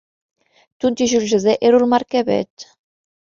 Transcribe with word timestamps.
تنتج 0.79 1.15
الجزائر 1.15 1.75
المركبات. 1.77 2.61